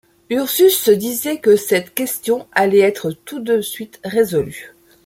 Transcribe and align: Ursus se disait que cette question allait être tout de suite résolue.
Ursus 0.31 0.71
se 0.79 0.89
disait 0.89 1.37
que 1.39 1.55
cette 1.55 1.93
question 1.93 2.47
allait 2.53 2.79
être 2.79 3.11
tout 3.11 3.39
de 3.39 3.61
suite 3.61 3.99
résolue. 4.03 4.73